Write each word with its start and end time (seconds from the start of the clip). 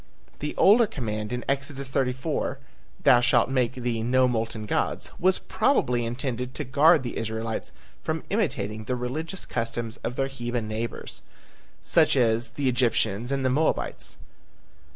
The 0.39 0.55
older 0.55 0.87
command 0.87 1.31
in 1.31 1.45
Exodus 1.47 1.91
34, 1.91 2.57
"Thou 3.03 3.19
shall 3.21 3.45
make 3.45 3.73
thee 3.75 4.01
no 4.01 4.27
molten 4.27 4.65
gods," 4.65 5.11
was 5.19 5.37
probably 5.37 6.07
intended 6.07 6.55
to 6.55 6.63
guard 6.63 7.03
the 7.03 7.17
Israelites 7.17 7.71
from 8.01 8.23
imitating 8.31 8.85
the 8.85 8.95
religious 8.95 9.45
customs 9.45 9.97
of 9.97 10.15
their 10.15 10.25
heathen 10.25 10.67
neighbors, 10.67 11.21
such 11.83 12.17
as 12.17 12.47
the 12.49 12.67
Egyptians 12.67 13.31
and 13.31 13.45
the 13.45 13.51
Moabites. 13.51 14.17